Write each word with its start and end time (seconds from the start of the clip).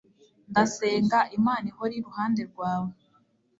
ndasenga, 0.51 1.19
imana 1.37 1.65
ihore 1.71 1.93
iruhande 1.99 2.41
rwawe 2.49 2.91